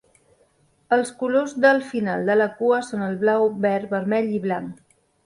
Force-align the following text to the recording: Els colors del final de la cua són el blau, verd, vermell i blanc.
Els 0.95 1.11
colors 1.19 1.53
del 1.65 1.81
final 1.89 2.25
de 2.29 2.37
la 2.39 2.47
cua 2.63 2.79
són 2.87 3.05
el 3.09 3.19
blau, 3.25 3.47
verd, 3.67 3.87
vermell 3.93 4.33
i 4.39 4.41
blanc. 4.49 4.81